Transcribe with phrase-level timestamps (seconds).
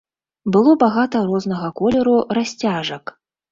[0.55, 3.17] Было багата рознага колеру расцяжак.